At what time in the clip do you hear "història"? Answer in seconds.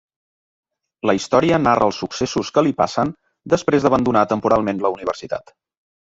1.17-1.59